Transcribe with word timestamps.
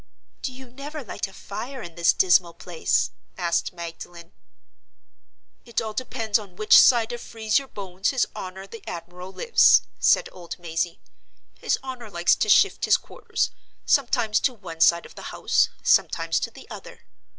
"Do 0.41 0.51
you 0.51 0.65
never 0.71 1.03
light 1.03 1.27
a 1.27 1.31
fire 1.33 1.83
in 1.83 1.93
this 1.93 2.11
dismal 2.11 2.55
place?" 2.55 3.11
asked 3.37 3.71
Magdalen. 3.71 4.31
"It 5.63 5.79
all 5.79 5.93
depends 5.93 6.39
on 6.39 6.55
which 6.55 6.75
side 6.75 7.11
of 7.13 7.21
Freeze 7.21 7.59
your 7.59 7.67
Bones 7.67 8.09
his 8.09 8.25
honor 8.35 8.65
the 8.65 8.81
admiral 8.87 9.31
lives," 9.31 9.83
said 9.99 10.27
old 10.31 10.57
Mazey. 10.57 10.99
"His 11.59 11.77
honor 11.83 12.09
likes 12.09 12.35
to 12.37 12.49
shift 12.49 12.85
his 12.85 12.97
quarters, 12.97 13.51
sometimes 13.85 14.39
to 14.39 14.55
one 14.55 14.81
side 14.81 15.05
of 15.05 15.13
the 15.13 15.21
house, 15.29 15.69
sometimes 15.83 16.39
to 16.39 16.49
the 16.49 16.67
other. 16.71 17.01